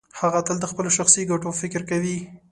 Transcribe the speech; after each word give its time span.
هغه 0.19 0.39
تل 0.47 0.57
د 0.61 0.65
خپلو 0.71 0.89
شخصي 0.97 1.21
ګټو 1.31 1.49
فکر 1.61 1.81
کوي. 1.89 2.17